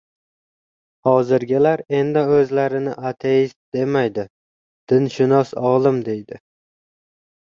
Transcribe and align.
Hozirgilar 1.07 1.81
endi 1.97 2.23
o‘zlarini 2.37 2.95
«ateist» 3.09 3.57
demaydi, 3.77 4.25
«dinshunos 4.93 5.51
olim» 5.73 6.01
deydi. 6.09 6.41